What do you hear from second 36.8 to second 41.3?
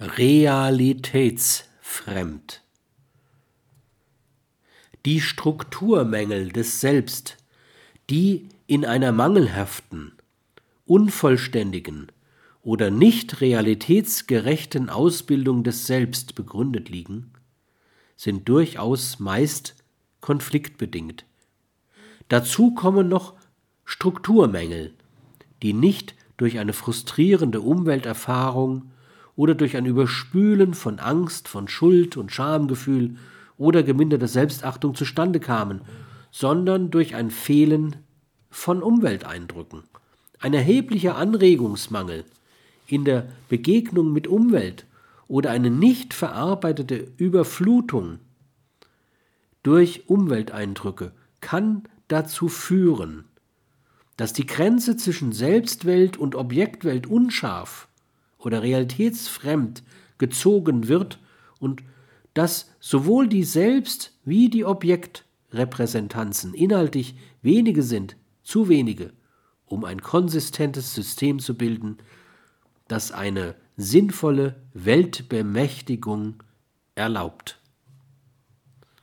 durch ein Fehlen von Umwelteindrücken. Ein erheblicher